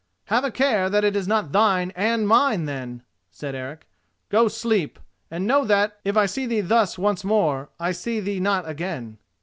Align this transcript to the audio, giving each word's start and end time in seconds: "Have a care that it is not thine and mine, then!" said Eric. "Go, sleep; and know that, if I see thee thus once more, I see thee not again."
"Have 0.29 0.43
a 0.43 0.49
care 0.49 0.89
that 0.89 1.03
it 1.03 1.15
is 1.15 1.27
not 1.27 1.51
thine 1.51 1.93
and 1.95 2.27
mine, 2.27 2.65
then!" 2.65 3.03
said 3.29 3.53
Eric. 3.53 3.85
"Go, 4.29 4.47
sleep; 4.47 4.97
and 5.29 5.45
know 5.45 5.63
that, 5.63 5.99
if 6.03 6.17
I 6.17 6.25
see 6.25 6.47
thee 6.47 6.61
thus 6.61 6.97
once 6.97 7.23
more, 7.23 7.69
I 7.79 7.91
see 7.91 8.19
thee 8.19 8.39
not 8.39 8.67
again." 8.67 9.19